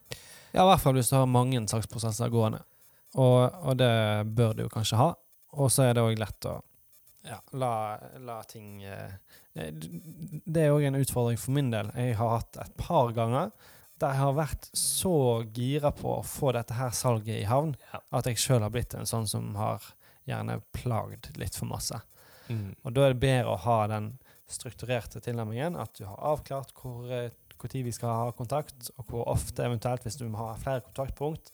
Ja, 0.53 0.63
i 0.63 0.69
hvert 0.71 0.83
fall 0.83 0.97
hvis 0.97 1.11
du 1.11 1.17
har 1.19 1.29
mange 1.29 1.61
salgsprosesser 1.69 2.31
gående. 2.33 2.63
Og, 3.17 3.49
og, 3.65 3.73
det 3.79 3.91
bør 4.37 4.55
du 4.55 4.65
jo 4.65 4.71
kanskje 4.73 4.99
ha. 4.99 5.11
Og 5.57 5.71
så 5.73 5.87
er 5.87 5.97
det 5.97 6.05
òg 6.05 6.19
lett 6.21 6.45
å 6.45 6.59
ja, 7.25 7.39
la, 7.57 7.99
la, 8.23 8.37
ting 8.47 8.83
eh, 8.85 9.11
Det 9.53 10.61
er 10.61 10.71
òg 10.71 10.85
en 10.87 10.97
utfordring 11.01 11.39
for 11.41 11.53
min 11.57 11.71
del. 11.73 11.91
Jeg 11.97 12.15
har 12.19 12.37
hatt 12.37 12.59
et 12.63 12.75
par 12.79 13.11
ganger 13.17 13.51
der 13.99 14.13
jeg 14.15 14.23
har 14.23 14.35
vært 14.37 14.69
så 14.79 15.15
gira 15.51 15.91
på 15.91 16.13
å 16.13 16.25
få 16.25 16.53
dette 16.55 16.77
her 16.77 16.93
salget 16.95 17.41
i 17.41 17.47
havn 17.49 17.73
ja. 17.91 17.99
at 18.15 18.29
jeg 18.29 18.39
sjøl 18.39 18.63
har 18.63 18.71
blitt 18.71 18.95
en 18.95 19.09
sånn 19.09 19.27
som 19.27 19.51
har 19.59 19.83
gjerne 20.29 20.59
plagd 20.75 21.31
litt 21.41 21.57
for 21.57 21.69
masse. 21.69 21.99
Mm. 22.49 22.73
Og 22.83 22.95
da 22.95 23.05
er 23.05 23.13
det 23.13 23.21
bedre 23.23 23.53
å 23.53 23.61
ha 23.65 23.79
den 23.91 24.13
strukturerte 24.49 25.21
tilnærmingen, 25.21 25.77
at 25.77 25.93
du 25.99 26.07
har 26.07 26.17
avklart 26.31 26.73
hvor 26.77 27.05
når 27.59 27.83
vi 27.83 27.91
skal 27.91 28.13
ha 28.15 28.31
kontakt, 28.31 28.89
og 28.97 29.09
hvor 29.09 29.27
ofte 29.27 29.65
eventuelt 29.65 30.05
hvis 30.05 30.15
du 30.15 30.27
må 30.29 30.39
ha 30.39 30.53
flere 30.61 30.83
kontaktpunkt. 30.85 31.51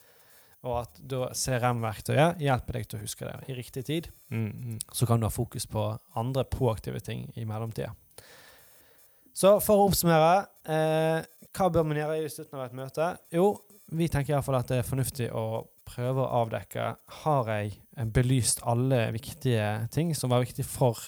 Og 0.66 0.80
at 0.82 0.98
da 0.98 1.28
CRM-verktøyet 1.38 2.42
hjelper 2.42 2.78
deg 2.78 2.88
til 2.90 2.98
å 2.98 3.04
huske 3.04 3.28
det 3.28 3.50
i 3.50 3.58
riktig 3.58 3.86
tid. 3.86 4.10
Mm, 4.34 4.48
mm. 4.50 4.80
Så 4.94 5.06
kan 5.06 5.22
du 5.22 5.28
ha 5.28 5.34
fokus 5.34 5.68
på 5.70 5.84
andre 6.18 6.46
proaktive 6.50 7.02
ting 7.06 7.28
i 7.38 7.46
mellomtida. 7.46 7.92
Så 9.36 9.58
for 9.62 9.82
å 9.82 9.90
oppsummere, 9.90 10.48
eh, 10.66 11.26
hva 11.54 11.70
bør 11.70 11.86
man 11.86 12.00
gjøre 12.00 12.18
i 12.24 12.30
slutten 12.32 12.58
av 12.58 12.66
et 12.66 12.78
møte? 12.78 13.10
Jo, 13.36 13.50
vi 13.94 14.08
tenker 14.10 14.34
iallfall 14.34 14.58
at 14.62 14.72
det 14.72 14.80
er 14.82 14.88
fornuftig 14.88 15.28
å 15.36 15.66
prøve 15.86 16.24
å 16.24 16.44
avdekke 16.44 16.88
har 17.24 17.52
jeg 17.52 18.10
belyst 18.14 18.64
alle 18.68 19.08
viktige 19.16 19.88
ting 19.94 20.14
som 20.18 20.34
var 20.34 20.44
viktig 20.46 20.66
for 20.68 21.00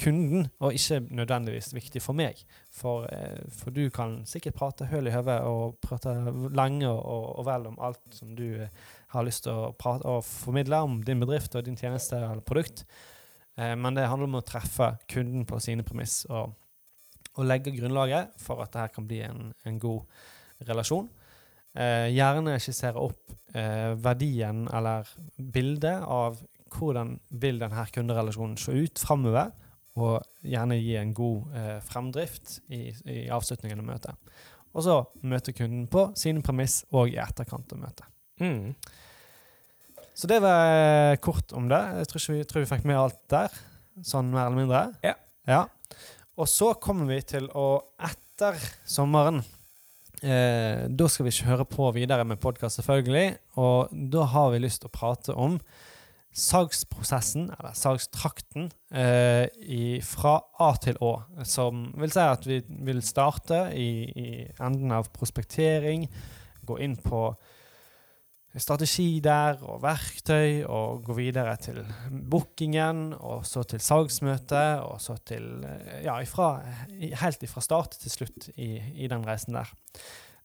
kunden, 0.00 0.48
og 0.58 0.74
ikke 0.74 1.00
nødvendigvis 1.14 1.74
viktig 1.74 2.02
for 2.02 2.16
meg. 2.18 2.40
For, 2.74 3.06
eh, 3.12 3.42
for 3.50 3.70
du 3.70 3.88
kan 3.94 4.22
sikkert 4.26 4.56
prate 4.58 4.88
høl 4.90 5.08
i 5.08 5.14
hodet 5.14 5.40
og 5.46 5.78
prate 5.82 6.14
lenge 6.54 6.88
og, 6.88 7.38
og, 7.38 7.44
vel 7.46 7.68
om 7.70 7.78
alt 7.78 8.02
som 8.10 8.34
du 8.36 8.46
eh, 8.64 8.68
har 9.14 9.26
lyst 9.26 9.44
til 9.46 9.54
å 9.54 9.72
prate 9.78 10.08
og 10.08 10.24
formidle 10.26 10.82
om 10.82 11.00
din 11.04 11.22
bedrift 11.22 11.54
og 11.54 11.64
din 11.66 11.78
tjeneste 11.78 12.18
eller 12.18 12.42
produkt. 12.42 12.84
Eh, 13.56 13.74
men 13.78 13.94
det 13.94 14.08
handler 14.10 14.30
om 14.30 14.40
å 14.40 14.46
treffe 14.46 14.94
kunden 15.10 15.46
på 15.46 15.60
sine 15.62 15.86
premiss 15.86 16.24
og, 16.30 16.54
og 17.34 17.46
legge 17.46 17.74
grunnlaget 17.76 18.34
for 18.42 18.64
at 18.64 18.74
dette 18.74 18.94
kan 18.96 19.06
bli 19.06 19.22
en, 19.26 19.52
en 19.64 19.78
god 19.78 20.02
relasjon. 20.66 21.08
Eh, 21.74 22.08
gjerne 22.14 22.58
skissere 22.62 23.02
opp 23.02 23.34
eh, 23.54 23.94
verdien 23.98 24.64
eller 24.70 25.08
bildet 25.36 26.04
av 26.06 26.38
hvordan 26.74 27.16
vil 27.42 27.60
denne 27.62 27.86
kunderelasjonen 27.94 28.56
se 28.58 28.74
ut 28.74 29.02
framover, 29.02 29.52
og 29.94 30.24
gjerne 30.42 30.78
gi 30.80 30.96
en 30.98 31.12
god 31.14 31.54
eh, 31.54 31.78
fremdrift 31.86 32.56
i, 32.74 32.88
i 33.10 33.18
avslutningen 33.30 33.82
av 33.82 33.88
møtet. 33.92 34.32
Og 34.74 34.82
så 34.82 34.96
møte 35.22 35.54
kunden 35.54 35.86
på 35.90 36.08
sine 36.18 36.42
premiss 36.42 36.80
og 36.90 37.12
i 37.12 37.18
etterkant 37.22 37.76
av 37.76 37.82
møtet. 37.84 38.08
Mm. 38.42 38.74
Så 40.14 40.30
det 40.30 40.40
var 40.42 40.70
eh, 40.70 41.16
kort 41.22 41.54
om 41.54 41.68
det. 41.70 41.80
Jeg 42.00 42.10
tror, 42.10 42.24
vi, 42.34 42.42
tror 42.50 42.64
vi 42.64 42.70
fikk 42.70 42.88
med 42.90 42.98
alt 42.98 43.20
der, 43.30 43.54
sånn 44.02 44.32
mer 44.34 44.48
eller 44.48 44.58
mindre. 44.58 44.82
Ja. 45.06 45.14
ja. 45.50 45.62
Og 46.38 46.50
så 46.50 46.72
kommer 46.82 47.10
vi 47.10 47.20
til 47.34 47.46
å, 47.54 47.68
etter 48.02 48.58
sommeren 48.82 49.42
eh, 50.22 50.84
Da 50.88 51.08
skal 51.08 51.26
vi 51.26 51.34
kjøre 51.34 51.66
på 51.68 51.90
videre 51.96 52.24
med 52.24 52.40
podkast, 52.42 52.80
selvfølgelig. 52.80 53.36
Og 53.56 53.90
da 54.12 54.28
har 54.34 54.52
vi 54.52 54.62
lyst 54.62 54.82
til 54.82 54.90
å 54.90 54.94
prate 54.94 55.34
om 55.34 55.58
salgsprosessen, 56.34 57.50
eller 57.54 57.74
salgstrakten, 57.78 58.70
eh, 58.90 59.46
i, 59.62 60.00
fra 60.02 60.40
A 60.58 60.72
til 60.82 60.98
Å. 61.00 61.12
Som 61.46 61.92
vil 61.98 62.10
si 62.14 62.22
at 62.22 62.46
vi 62.46 62.60
vil 62.86 63.02
starte 63.06 63.68
i, 63.78 63.90
i 64.10 64.28
enden 64.58 64.94
av 64.94 65.12
prospektering, 65.14 66.08
gå 66.66 66.78
inn 66.82 66.96
på 66.98 67.28
strategi 68.62 69.20
der, 69.24 69.58
og 69.66 69.80
verktøy, 69.82 70.62
og 70.70 71.02
gå 71.06 71.16
videre 71.18 71.56
til 71.58 71.80
bookingen, 72.30 73.12
og 73.18 73.42
så 73.46 73.64
til 73.66 73.82
salgsmøtet, 73.82 74.84
og 74.84 75.00
så 75.02 75.16
til 75.26 75.64
eh, 75.66 76.04
Ja, 76.04 76.20
ifra, 76.22 76.60
helt 77.22 77.42
ifra 77.42 77.64
start 77.64 77.98
til 78.00 78.12
slutt 78.12 78.48
i, 78.54 78.76
i 78.94 79.10
den 79.10 79.26
reisen 79.26 79.58
der. 79.58 79.72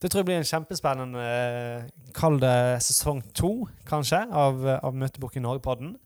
Det 0.02 0.12
tror 0.12 0.24
jeg 0.24 0.30
blir 0.30 0.40
en 0.40 0.48
kjempespennende 0.48 1.24
eh, 1.24 1.90
Kall 2.16 2.40
det 2.42 2.82
sesong 2.86 3.22
to, 3.36 3.68
kanskje, 3.90 4.24
av, 4.32 4.64
av 4.80 4.96
Møtebooking 4.96 5.46
Norge-podden. 5.46 5.98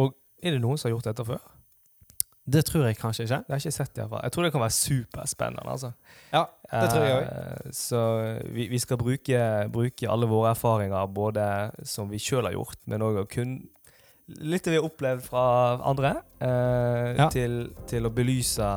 Og 0.00 0.16
er 0.42 0.56
det 0.56 0.62
noen 0.64 0.80
som 0.80 0.88
har 0.88 0.96
gjort 0.96 1.12
dette 1.12 1.28
før? 1.28 1.53
Det 2.46 2.60
tror 2.68 2.84
jeg 2.84 2.96
kanskje 3.00 3.24
ikke. 3.24 3.36
Det 3.46 3.52
har 3.54 3.58
jeg 3.60 3.66
ikke 3.66 3.72
sett 3.78 3.96
i 3.96 4.00
hvert 4.02 4.10
fall. 4.10 4.20
Jeg 4.26 4.32
tror 4.32 4.42
det 4.44 4.52
kan 4.52 4.60
være 4.60 4.74
superspennende. 4.76 5.62
altså. 5.70 5.92
Ja, 6.32 6.42
det 6.72 6.90
tror 6.92 7.04
jeg 7.04 7.14
også. 7.16 7.72
Så 7.72 8.00
vi, 8.52 8.66
vi 8.68 8.78
skal 8.78 8.98
bruke, 9.00 9.38
bruke 9.72 10.10
alle 10.10 10.26
våre 10.28 10.50
erfaringer, 10.52 11.06
både 11.06 11.46
som 11.88 12.10
vi 12.12 12.18
sjøl 12.20 12.44
har 12.44 12.52
gjort, 12.52 12.76
men 12.86 13.00
òg 13.06 13.22
kun 13.32 13.54
litt 14.40 14.64
det 14.64 14.72
vi 14.72 14.76
har 14.80 14.84
opplevd 14.88 15.22
fra 15.24 15.46
andre, 15.84 16.14
eh, 16.40 17.14
Ja. 17.16 17.28
til, 17.30 17.72
til 17.86 18.04
å 18.06 18.10
belyse 18.12 18.68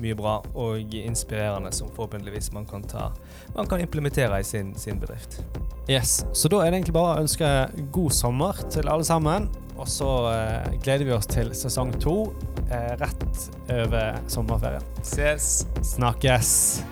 mye 0.00 0.14
bra 0.16 0.38
og 0.56 0.94
inspirerende 0.96 1.72
som 1.72 1.88
forhåpentligvis 1.92 2.52
man 2.52 2.64
kan 2.66 2.82
ta 2.88 3.10
man 3.56 3.66
kan 3.68 3.80
implementere 3.80 4.38
i 4.40 4.42
sin, 4.44 4.74
sin 4.74 4.98
bedrift. 5.00 5.42
Yes, 5.88 6.24
Så 6.32 6.48
da 6.48 6.62
er 6.64 6.70
det 6.70 6.78
egentlig 6.80 6.94
bare 6.96 7.16
å 7.18 7.20
ønske 7.24 7.50
god 7.92 8.10
sommer 8.12 8.52
til 8.70 8.88
alle 8.88 9.04
sammen. 9.04 9.50
Og 9.76 9.88
så 9.90 10.08
eh, 10.32 10.78
gleder 10.84 11.04
vi 11.04 11.12
oss 11.12 11.26
til 11.26 11.50
sesong 11.52 11.92
to 12.00 12.14
eh, 12.30 12.53
rett 12.70 13.50
over 13.68 14.14
sommerferien. 14.26 14.82
Ses! 15.02 15.66
Snakkes! 15.82 16.82